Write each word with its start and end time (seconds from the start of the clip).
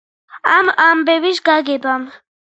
ამ 0.53 0.69
ამბების 0.85 1.41
გაგებამ. 1.49 2.09